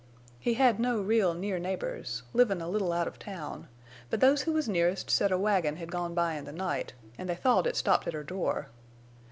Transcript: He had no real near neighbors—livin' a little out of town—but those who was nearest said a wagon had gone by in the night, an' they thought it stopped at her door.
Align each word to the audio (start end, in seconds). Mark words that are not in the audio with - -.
He 0.39 0.55
had 0.55 0.79
no 0.79 0.99
real 0.99 1.35
near 1.35 1.59
neighbors—livin' 1.59 2.59
a 2.59 2.67
little 2.67 2.91
out 2.91 3.07
of 3.07 3.19
town—but 3.19 4.19
those 4.19 4.41
who 4.41 4.51
was 4.53 4.67
nearest 4.67 5.11
said 5.11 5.31
a 5.31 5.37
wagon 5.37 5.75
had 5.75 5.91
gone 5.91 6.15
by 6.15 6.33
in 6.37 6.45
the 6.45 6.51
night, 6.51 6.93
an' 7.19 7.27
they 7.27 7.35
thought 7.35 7.67
it 7.67 7.75
stopped 7.75 8.07
at 8.07 8.13
her 8.15 8.23
door. 8.23 8.69